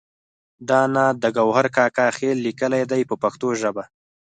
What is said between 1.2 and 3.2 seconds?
د ګوهر کاکا خیل لیکلی دی په